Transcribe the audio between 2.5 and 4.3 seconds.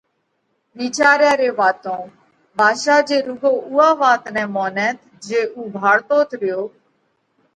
ڀاڌشا جي رُوڳو اُوئا وات